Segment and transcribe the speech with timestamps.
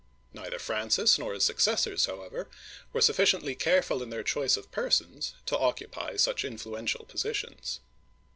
[0.33, 2.49] Neither Francis nor his successors, however,
[2.91, 7.81] were sufficiently careful in their choice of persons to occupy such influential positions.